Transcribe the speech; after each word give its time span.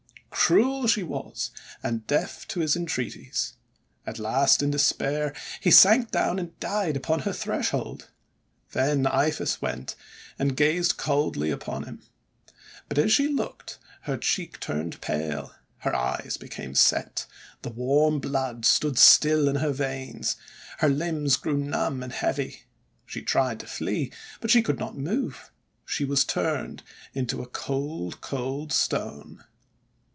;< 0.51 0.51
Cruel 0.51 0.85
she 0.87 1.03
was, 1.03 1.51
and 1.81 2.05
deaf 2.07 2.45
to 2.49 2.59
his 2.59 2.75
entreaties. 2.75 3.53
At 4.05 4.19
last 4.19 4.61
in 4.61 4.71
despair 4.71 5.33
he 5.61 5.71
sank 5.71 6.11
down 6.11 6.39
and 6.39 6.59
died 6.59 6.97
upon 6.97 7.19
her 7.19 7.31
threshold. 7.31 8.09
Then 8.73 9.05
Iphis 9.07 9.61
went 9.61 9.95
and 10.37 10.57
gazed 10.57 10.97
coldly 10.97 11.51
upon 11.51 11.83
him. 11.83 12.01
But 12.89 12.97
as 12.97 13.13
she 13.13 13.29
looked 13.29 13.79
her 14.01 14.17
cheek 14.17 14.59
turned 14.59 14.99
pale, 14.99 15.55
her 15.79 15.95
eyes 15.95 16.35
became 16.35 16.75
set, 16.75 17.27
the 17.61 17.69
warm 17.69 18.19
blood 18.19 18.65
stood 18.65 18.97
still 18.99 19.47
in 19.47 19.57
her 19.57 19.71
veins, 19.71 20.35
her 20.79 20.89
limbs 20.89 21.37
grew 21.37 21.55
numb 21.57 22.03
and 22.03 22.11
heavy. 22.11 22.63
She 23.05 23.21
tried 23.21 23.61
to 23.61 23.67
flee, 23.67 24.11
but 24.41 24.51
she 24.51 24.61
could 24.61 24.79
not 24.79 24.97
move. 24.97 25.49
She 25.85 26.03
was 26.03 26.25
turned 26.25 26.83
into 27.13 27.41
a 27.41 27.47
cold, 27.47 28.19
cold 28.19 28.73
stone! 28.73 29.45